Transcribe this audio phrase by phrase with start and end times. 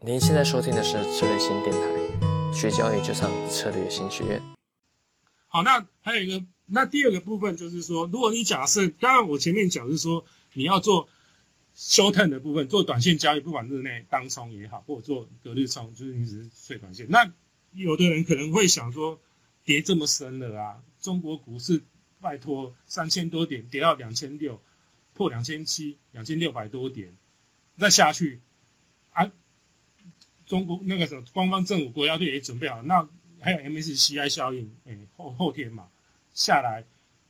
[0.00, 4.40] 您现在收听的是策略新电台，学交易就上策略新学院。
[5.48, 11.08] 好，那还有一个，那第二个部分就是说，如果你假设刚刚我前面讲是说你要做
[11.76, 17.08] short term 的部分，做短线交易，不管日内当冲也好，或者做隔日冲，就是你只是睡短线。
[17.10, 17.32] 那
[17.72, 19.18] 有的人可能会想说，
[19.64, 21.82] 跌这么深了啊，中国股市
[22.20, 24.62] 拜托三千多点跌到两千六，
[25.12, 27.16] 破两千七，两千六百多点，
[27.76, 28.40] 再下去，
[30.48, 33.08] 中国那个什么官方政府国家队也准备好，那
[33.40, 35.88] 还有 MSCI 效应，哎，后后天嘛
[36.34, 36.84] 下来，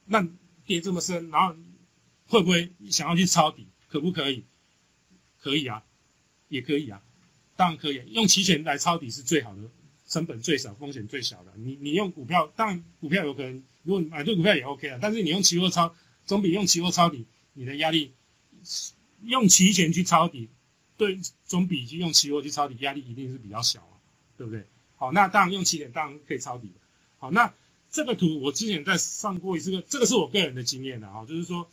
[0.06, 0.26] 那
[0.64, 1.54] 跌这么深，然后
[2.28, 3.66] 会不会想要去抄底？
[3.88, 4.44] 可不可以？
[5.40, 5.82] 可以啊，
[6.48, 7.02] 也可以啊，
[7.56, 9.62] 当然可以，用期权来抄底是最好的。
[10.06, 11.52] 成本最少，风险最小的。
[11.56, 14.98] 你你用股票，当然股票有可能，如果你买对股票也 OK 啊。
[15.02, 18.14] 但是你用期货抄，总比用期货抄底，你的压力
[19.24, 20.48] 用期权去抄底，
[20.98, 23.96] 对，总比去用期货去抄底压力一定是比较小啊，
[24.36, 24.66] 对不对？
[24.96, 26.70] 好，那当然用期点当然可以抄底
[27.18, 27.54] 好，那
[27.90, 31.66] 这个图我之前在上过一次，这个是我个人的经验的哈，就是说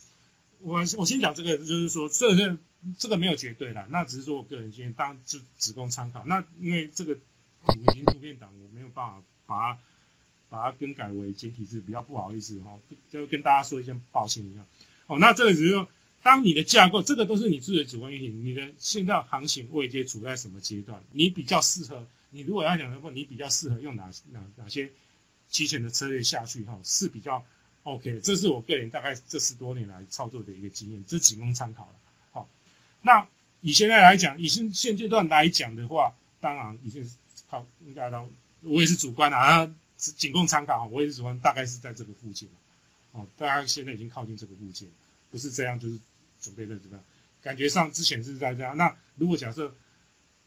[0.60, 2.56] 我我先讲这个，就是说这个
[2.96, 6.24] 这个没有绝对的，那只是说我个人经验，当然就只供参考。
[6.24, 7.18] 那因为这个。
[7.74, 9.78] 已经图片档，我没有办法把它
[10.48, 12.78] 把它更改为简体字，比较不好意思哈，
[13.10, 14.64] 就跟大家说一声抱歉一下。
[15.08, 15.88] 哦，那这个只是说，
[16.26, 24.90] 当你的架构，这个都是你自己的主观意识，你的现在行情位阶处在什么阶段，你比较适合，你如果要讲的话，你比较适合用哪哪哪些
[25.48, 27.44] 期权的策略下去哈，是比较
[27.84, 28.18] OK。
[28.24, 31.94] 这是我个人大概这十多年来操作的一个经验，这仅供参考了。
[32.32, 32.48] 好，
[33.02, 33.28] 那
[33.60, 37.08] 以现在来讲，以现现阶段来讲的话，当然已经。
[37.48, 38.28] 好，应该都
[38.62, 42.48] 我也是主观的啊，仅供参考我也是主观，大概是在这个附近
[43.12, 44.90] 哦，大家现在已经靠近这个附近，
[45.30, 45.96] 不是这样，就是
[46.40, 47.02] 准备在这个
[47.42, 48.76] 感觉上之前是在这样。
[48.76, 49.74] 那如果假设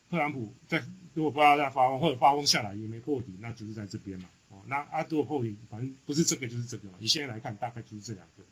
[0.10, 4.30] 特朗普在如果不要再发疯，或者发疯下来也没破底，那就是在这边嘛。
[4.50, 6.96] 哦，那阿杜后底，反正不是这个就是这个嘛。
[7.00, 8.44] 你现在来看，大概就是这两个。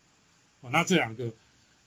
[0.62, 1.34] 哦，那这两个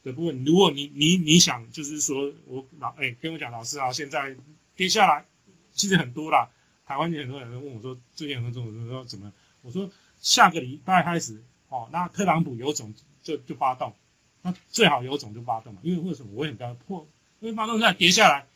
[0.03, 4.37] 的部分，如果你你你想就是说我老哎跟我讲老师啊，现在
[4.75, 5.25] 跌下来。
[5.73, 6.51] 其实很多啦，
[6.85, 9.33] 台湾有很多人问我说，最近很多人说怎么？
[9.63, 9.89] 我说
[10.19, 12.93] 下个礼拜开始，哦，那特朗普有种
[13.23, 13.95] 就就发动，
[14.43, 16.33] 那最好有种就发动嘛，因为为什么？
[16.35, 17.07] 我很高破，
[17.41, 18.47] 因为发动下跌下来，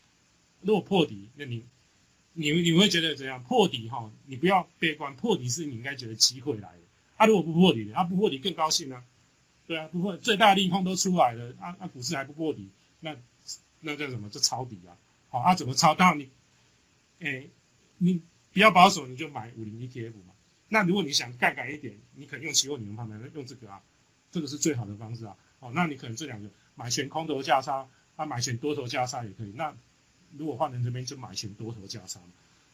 [0.61, 1.65] 如果破底，那你
[2.33, 3.43] 你你会觉得怎样？
[3.43, 6.79] 破底哈，你不要悲观，破底是你应该觉得机会来的。
[7.17, 9.05] 啊，如果不破底，他不破底更高兴呢？
[9.67, 12.69] 对啊，不破最大利空都出来了，啊啊，股市还不破底，
[13.01, 13.17] 那
[13.81, 14.29] 那叫什么？
[14.31, 14.97] 就抄底啊！
[15.31, 15.95] 好，啊怎么抄？
[15.95, 16.29] 当然你。
[17.21, 17.47] 哎，
[17.99, 18.21] 你
[18.53, 20.35] 比较保守，你就买五零 ETF 嘛。
[20.69, 23.81] 那如果你想杠杆一点，你可能用期货、你们方面用这个啊，
[24.31, 25.37] 这个是最好的方式啊。
[25.65, 29.53] 哦，那你可能这两个买选空头价差，啊买选多头价差也可以。
[29.55, 29.75] 那
[30.37, 32.21] 如果换成这边就买选多头价差。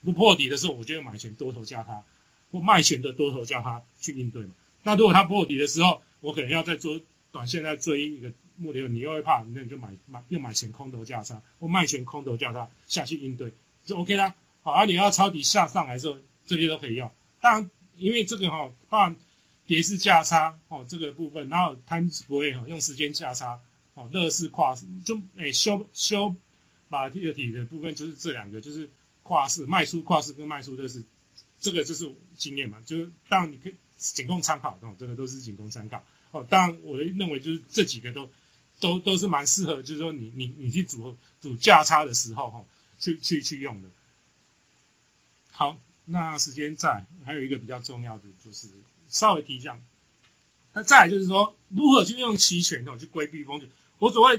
[0.03, 2.03] 不破底的时候，我就买选多头价差，
[2.51, 4.55] 或卖选的多头价差去应对嘛。
[4.83, 6.99] 那如果它破底的时候，我可能要再做
[7.31, 13.53] 短线再追一个目标，你又会怕，那你就买买又买选空头价差，或卖选空头价差下去应对。
[13.84, 17.11] 就 OK 啦，好，而你要抄底下上来的时候，这些都可以用。
[17.39, 19.17] 当然，因为这个哈，当然
[19.71, 23.61] 叠式价差哦，这个部分，然后 time spray 哈，用时间价差
[23.95, 26.35] 哦，乐视跨式就诶修修
[26.89, 28.91] 把第二体的部分就是这两个，就是
[29.23, 31.05] 跨式卖出跨式跟卖出乐视，
[31.61, 36.45] 这个就是经验嘛，就是当然你可以仅供参考哦，这个都是仅供参考哦。
[36.51, 38.29] 当然，我认为就是这几个都
[38.81, 42.65] 都都是蛮适合，就是说你你你去组组价差的时候哈。
[43.03, 43.89] 去去去用的，
[45.53, 48.69] 好，那时间在，还有一个比较重要的就是
[49.10, 49.78] 稍微提一下，
[50.72, 53.69] 那再来就是说如何去用期权哦去规避风险。
[53.98, 54.38] 我所谓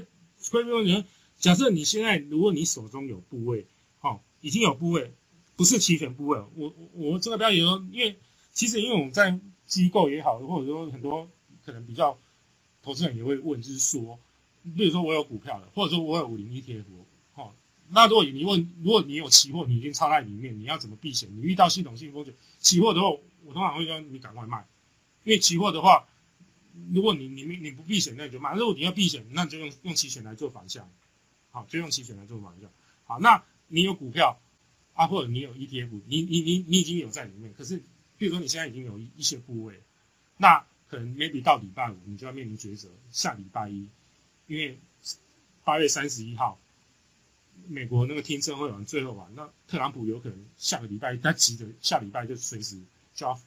[0.50, 1.04] 规避风险，
[1.38, 3.66] 假设你现在如果你手中有部位，
[4.00, 5.12] 哦，已经有部位，
[5.54, 8.18] 不是期权部位，我我这个标题说，因为
[8.52, 11.28] 其实因为我们在机构也好，或者说很多
[11.64, 12.18] 可能比较
[12.82, 14.18] 投资人也会问，就是说，
[14.76, 16.84] 比如说我有股票的，或者说我有五零 ETF。
[17.94, 21.28] 那如果你问，如果你有期货，你已经抄在里面，你要怎么避险？
[21.36, 23.08] 你遇到系统性风险，期货的话，
[23.44, 24.66] 我通常会说你赶快卖，
[25.24, 26.08] 因为期货的话，
[26.90, 30.90] 如果你你你不避险，那你就卖；如果你要避险，那你就用用期权来做反向，
[31.50, 32.70] 好，就用期权来做反向。
[33.04, 34.40] 好，那你有股票
[34.94, 37.82] 啊，或者你有 ETF，你你你你已经有在里面，可是，
[38.16, 39.78] 比如说你现在已经有一一些部位，
[40.38, 42.88] 那可能 maybe 到礼拜五，你就要面临抉择。
[43.10, 43.90] 下礼拜一，
[44.46, 44.78] 因为
[45.62, 46.58] 八月三十一号。
[47.68, 52.80] 美国那个听证会完最后完，那特朗普有可能下个礼拜他急着下礼拜就随时
[53.14, 53.40] 就要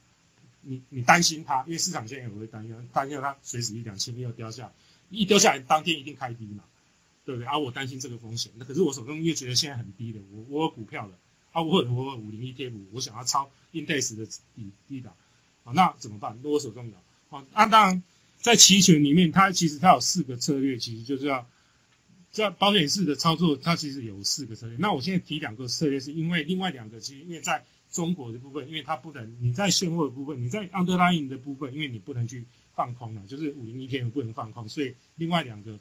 [0.62, 4.72] 你你担心他，因为市场现在也会担心担心他随时一两千又掉下，
[5.10, 6.64] 一掉下来当天一定开低嘛，
[7.24, 7.46] 对不对？
[7.46, 11.16] 啊，我担心这个风险，那可是我手中又觉得现在很低的，我我有股票了，
[11.52, 14.26] 啊，我我有五零一 T 五我想要抄 index 的
[14.56, 15.14] 底低档，
[15.64, 16.36] 啊，那怎么办？
[16.42, 18.02] 那我手中有，啊，啊，当然
[18.38, 21.46] 在期权里面，它其实它有四个策略，其实就是要
[22.30, 24.76] 在保险式的操作，它其实有四个策略。
[24.78, 32.44] 那我现在提两个策略，是因为另外两个其实因为在中国的部分，因为它不能你在现货的部分，你在 underlying 的部分，因为你不能去
[32.74, 35.78] 放空了，就是五零 ETF 不能放空，所以另外两个。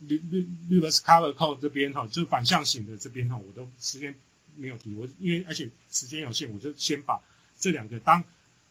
[0.00, 4.14] 绿绿绿的 cover call 这边哈，就是反向型的这边哈，我都时间
[4.54, 7.18] 没有提，我因为而且时间有限，我就先把
[7.58, 8.22] 这两个，当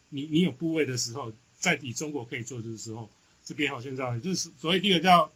[0.08, 3.10] 你你有部位的时候，在你中国可以做的时候，
[3.44, 5.32] 这边好现在就是所谓第一个叫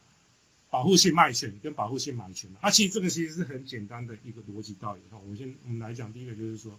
[0.70, 5.18] 保护性卖权跟保护性买权嘛，啊，其实这个其实是很简单的一个逻辑道理哈。
[5.18, 6.78] 我们先我们来讲第一个就是说，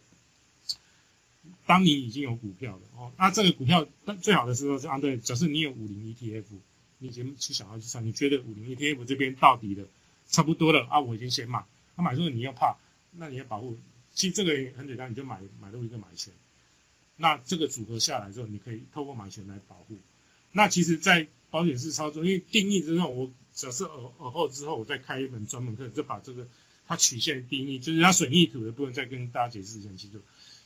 [1.65, 3.88] 当你已经有股票了哦，那这个股票
[4.21, 6.45] 最好的时候是按对，假设你有五零 ETF。
[7.03, 9.88] 你已经去想要去上，你觉得五零 ETF 这边到底的
[10.27, 10.99] 差不多了啊？
[10.99, 11.65] 我已经先买，
[11.95, 12.77] 那买之后你要怕，
[13.13, 13.75] 那你要保护，
[14.13, 16.31] 其实这个很简单，你就买买入一个买权，
[17.17, 19.97] 那这个组合下来之后，你可以透过买权来保护。
[20.51, 26.48] 那其实，在保险式操作，因为定义之后，我假设耳耳后之后，我再开一门专门课，就把这个
[26.88, 30.19] 它曲线定义，就是它损益图的部分，再跟大家解释一下清楚。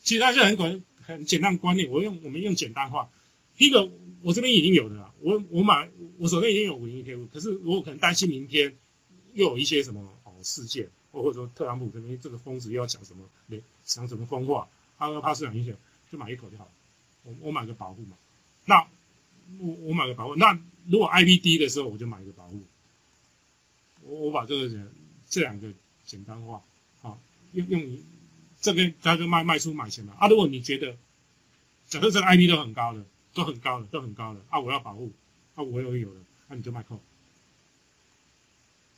[0.04, 3.10] 其实它是很管很简单观念，我用我们用简单化。
[3.58, 3.90] 第一个，
[4.22, 8.76] 我这边已经有的了，我我买，我手上已经有五零 ETF，可是我可能担心明天
[9.34, 13.28] 又有一些什么哦事件，或或者说特朗普这边这个疯子又要讲什么，
[13.84, 14.68] 讲什么疯话，
[14.98, 15.76] 他要怕市场影响，
[16.12, 16.72] 就买一口就好了，
[17.24, 18.18] 我我买个保护嘛。
[18.66, 18.86] 那
[19.60, 22.64] 我我买个保护，那如果 IP 低的时候，我就买一个保护。
[24.04, 24.92] 我我把这个
[25.30, 25.68] 这两个
[26.06, 26.64] 简单化，
[27.02, 27.20] 好
[27.54, 28.00] 用用
[28.62, 30.14] 这边他就卖卖出买钱嘛。
[30.20, 30.96] 啊，如果你觉得
[31.88, 33.06] 假设这个 IP 都很高的。
[33.36, 34.62] 都很高的，都很高的啊！
[34.62, 35.12] 我要保护
[35.56, 35.62] 啊！
[35.62, 36.98] 我有有的，那你就卖空，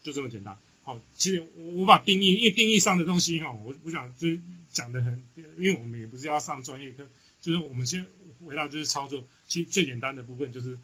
[0.03, 0.55] 就这么简单。
[0.83, 4.27] 好，其实我把定义，因为定义上的东西哈，我我想就
[4.69, 5.23] 讲的很，
[5.57, 7.07] 因为我们也不是要上专业课，
[7.41, 8.05] 就是我们先
[8.45, 9.23] 回到就是操作。
[9.47, 10.77] 其实最简单的部分就是，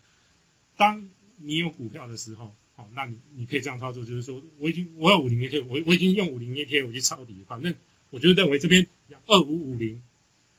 [0.78, 7.74] 当你有股票的时候，好，那你你可以这样操作，就是说我已经我有五零 A T，我我已经用五零 A T 我去抄底，反正
[8.10, 8.88] 我就认为这边
[9.28, 10.02] 二五五零，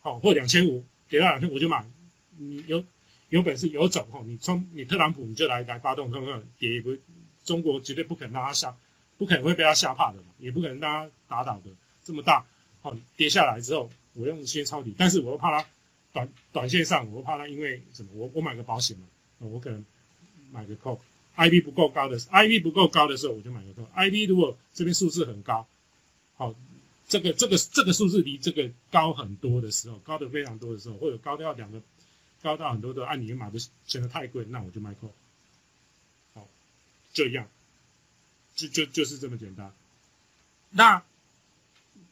[0.00, 1.84] 好或两千五跌到两千我就买。
[2.36, 2.84] 你有
[3.28, 6.96] 有本事有种吼，你冲你特朗普你就来来发动，看看跌也不？
[7.44, 8.74] 中国绝对不可能让他吓，
[9.18, 11.70] 不可能会被他吓怕的嘛，也不可能让他打倒的
[12.02, 12.46] 这么大，
[12.80, 15.68] 好跌下来之后，我用先抄底，但是我又怕他
[16.14, 18.08] 短短线上，我怕他因为什么？
[18.14, 19.06] 我我买个保险嘛，
[19.40, 19.84] 我可能
[20.50, 25.66] 买个 call，IB 不够高的，IB 不够高的时候我就买个 call，IB 如果这边数字很高，
[26.36, 26.54] 好，
[27.06, 31.82] 这个这个这个数字离这个高很多的时候，高的非常多的时候，或者高到两个。
[32.42, 35.10] 高到很多的，按你买的显得太贵，那我就卖扣。
[36.34, 36.46] 好，
[37.14, 37.48] 这样，
[38.54, 39.72] 就就就是这么简单。
[40.68, 41.02] 那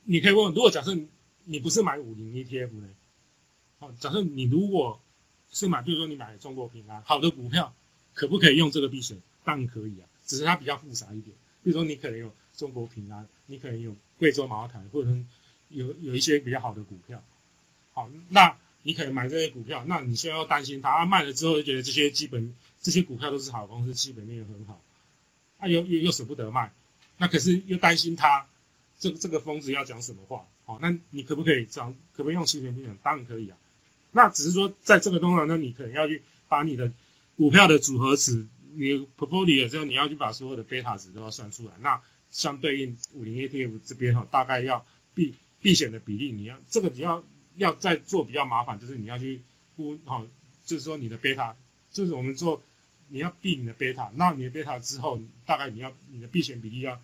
[0.05, 0.96] 你可以问，如果假设
[1.44, 2.88] 你不是买五零 ETF 呢？
[3.82, 5.00] 好，假设你如果
[5.50, 7.75] 是买，比如说你买中国平安好的股票，
[8.14, 9.20] 可不可以用这个避险？
[9.43, 11.37] 当然可以啊，只是它比较复杂一点。
[11.64, 15.11] 比如说你可能有中国平安，你可能有贵州茅台，或者
[15.70, 17.20] 有有一些比较好的股票。
[17.93, 18.56] 好，那。
[18.84, 24.82] 你可能买这些股票，那你现在要担心它卖了之后，就觉得这些基本这些股票都是好公司，基本面也很好，
[25.58, 26.73] 啊又又又舍不得卖，
[27.17, 28.44] 那可是又担心它
[28.99, 31.94] 这这个疯子要讲什么话，好，那你可不可以讲？
[32.12, 32.98] 可不可以用期权避险？
[33.05, 33.56] 当然可以啊。
[34.12, 36.92] 那只是说在这个东西，那你可能要去把你的
[37.36, 41.72] 股票的组合值，你 portfolio 之后，你要去把所有的贝塔值都要算出来。
[41.81, 42.00] 那
[42.31, 47.24] 相对应五零 ETF 这边哈，大概要避避险的比例，你要这个你要。
[47.56, 49.42] 要再做比较麻烦，就是你要去
[49.76, 50.26] 估好，
[50.64, 51.54] 就是说你的贝塔，
[51.90, 52.62] 就是我们做
[53.10, 56.98] 你要避你的贝塔，那你的贝塔之后，大概你要你的避险比例要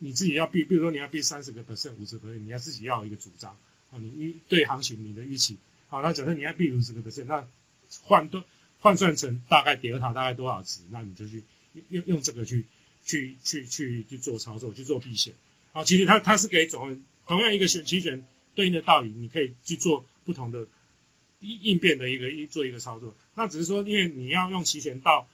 [0.00, 3.56] 你自己要避，比如说你要避三十个 percent、五十 percent，你要自己要有一个主张
[3.90, 5.56] 啊，你预对行情你的预期
[5.94, 7.46] 好，那假设你要避五十个 percent，那
[8.02, 8.44] 换算
[8.80, 11.44] 换算成大概德尔塔大概多少值，那你就去
[11.90, 12.64] 用用这个去
[13.04, 15.34] 去去去去做操作，去做避险
[15.72, 18.24] 好，其实它它是给总同样一个选期权。
[18.56, 20.68] 对应的道理，你可以去做不同的
[21.40, 23.12] 应应变的一个一做一个操作。
[23.34, 25.26] 那只是说，因为你要用期权到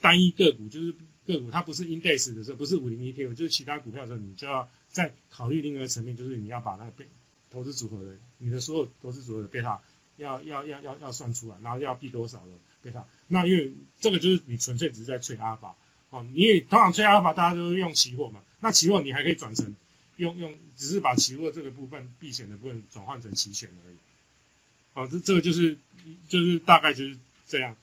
[0.00, 0.92] 单一个股，就是
[1.24, 7.06] 个股它不是 index 的时候，不是五零 ETF，就是其他股票的时候，你就要再考虑另一个层面，就是你要把那个被
[7.50, 9.80] 投资组合的你的所有投资组合的贝塔
[10.16, 12.52] 要要要要要算出来，然后要避多少的
[12.82, 13.04] 贝塔。
[13.26, 15.74] 那因为这个就是你纯粹只是在吹阿尔法
[16.10, 18.40] 哦，你也通常吹阿尔法，大家都是用期货嘛。
[18.60, 19.74] 那期货你还可以转成。
[20.16, 23.96] 用用只是把期货这个部分避险的部分转换成期权而已，
[24.92, 25.78] 好，这这个就是
[26.28, 27.76] 就是大概就是这样。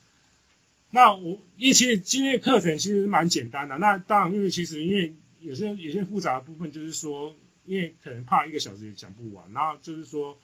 [0.90, 7.34] 那我因为其实今天的课程其实蛮简单的，那当然因为其实因为有些有些复杂的部分，就是说，
[7.66, 10.38] 因为可能怕一个小时也讲不完，然后就是说，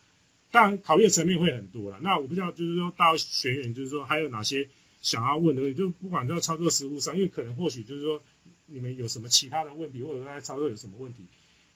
[0.50, 1.98] 当然考虑的层面会很多了。
[2.02, 4.68] 那我不知道，就是说到学员，就是说还有哪些
[5.00, 8.22] 想要问的问题，就不管在操作实务上，因为可能或许就是说
[8.66, 11.24] 你们有什么其他的问题，或者在操作有什么问题，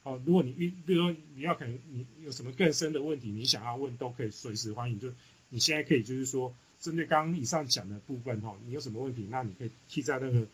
[0.03, 5.13] 哦，如果你比比如说你要可能你有什么更深的问题，你想要问都可以随时欢迎，就
[5.49, 10.47] 你现在可以就是说针对刚刚以上讲的部分哈，你有什么问题，那你可以贴在那个。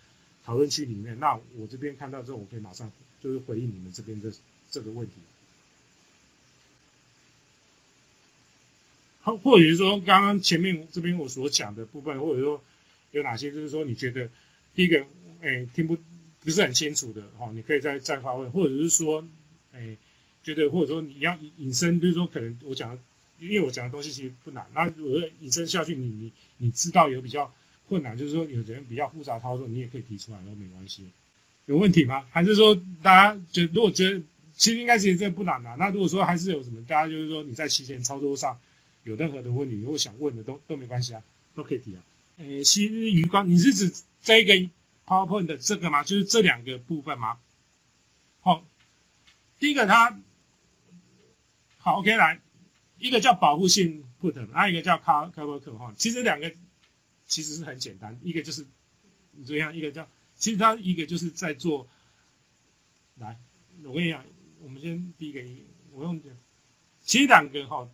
[0.44, 4.28] 讨论区里面，那我这边看到之后，我可以马上就是回应你们这边的
[4.72, 5.12] 这个问题。
[9.20, 12.60] 好，或者是说刚刚前面这边我所讲的部分，或者说
[13.12, 14.28] 有哪些就是说你觉得
[14.74, 15.06] 第一个
[15.42, 15.96] 哎听不
[16.40, 19.24] 不是很清楚的哈，你可以再再发问，或者是说
[19.72, 19.96] 哎
[20.42, 22.98] 觉得或者说你要引申，就是说可能我讲，
[23.38, 27.54] 因为我讲的东西其实不难，那我引申下去，你你你知道有比较。
[27.88, 31.04] 困难就是说，有人比较复杂操作，你也可以提出来都没关系。
[31.66, 32.24] 有问题吗？
[32.30, 34.22] 还是说大家觉如果觉得
[34.62, 35.74] 其实应该其实这不难的？
[35.76, 38.56] 那如果说还是有什么，大家就是说你在期前操作上
[39.02, 42.02] 有任何的问题，如果想问的都都没关系啊，都可以提啊。
[42.36, 43.92] 呃，昔日余光，你是指
[44.22, 44.54] 这一个
[45.04, 46.04] PowerPoint 的这个吗？
[46.04, 47.40] 就是这两个部分吗？
[48.40, 48.64] 好，
[49.58, 50.16] 第一个它
[51.78, 52.40] 好 OK 来，
[52.98, 56.52] 一个叫保护性 Put，还有一个叫 cover cover 哈，其实两个。
[57.24, 58.66] 其实是很简单，一个就是
[59.30, 61.88] 你这样，一个叫，其实它一个就是在做，
[63.16, 63.38] 来，
[63.84, 64.22] 我跟你讲，
[64.62, 65.40] 我们先第一个，
[65.90, 66.20] 我用，
[67.00, 67.88] 其实两个哈，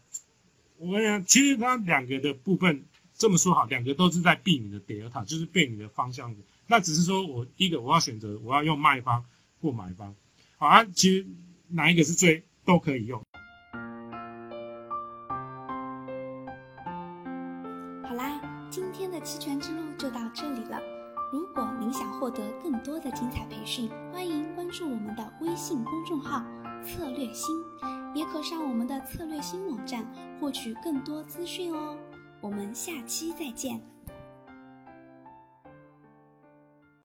[0.77, 2.85] 我跟你讲，其实它两个的部分
[3.15, 9.25] 这么说好，两个都是在避你的德尔塔，就是避你的方向的，那只是说我一个我要选择我要用卖方
[9.63, 10.15] 或买方，
[10.59, 11.27] 好啊，其实
[11.69, 13.23] 哪一个是最都可以用。
[18.05, 20.79] 好啦，今天的期权之路就到这里了。
[21.31, 26.43] 如果您想获得更多的精彩培训，欢迎关注我们的微信公众号
[26.89, 27.55] “策略新”，
[28.17, 30.05] 也可上我们的策略新网站
[30.41, 31.97] 获取更多资讯哦。
[32.41, 33.98] 我们下期再见。